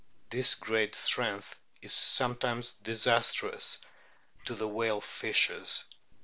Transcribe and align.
This 0.31 0.55
great 0.55 0.95
strength 0.95 1.59
is 1.79 1.93
sometimes 1.93 2.71
disastrous 2.71 3.77
to 4.45 4.55
the 4.55 4.67
whale 4.67 4.99
fishers. 4.99 5.83